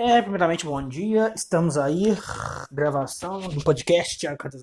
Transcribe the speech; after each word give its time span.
É, 0.00 0.22
primeiramente, 0.22 0.64
bom 0.64 0.80
dia. 0.86 1.32
Estamos 1.34 1.76
aí, 1.76 2.16
gravação 2.70 3.40
do 3.40 3.64
podcast 3.64 4.16
Tiago 4.16 4.38
Cartas 4.38 4.62